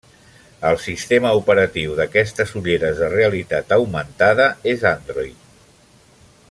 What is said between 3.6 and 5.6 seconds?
augmentada és Android.